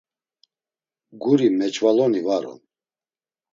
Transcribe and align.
Guri 1.21 1.47
meç̌valoni 1.57 2.21
var 2.27 2.43
on. 2.53 2.61